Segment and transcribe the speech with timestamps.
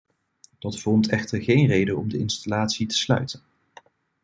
[0.59, 3.41] Dat vormt echter geen reden om de installatie te sluiten.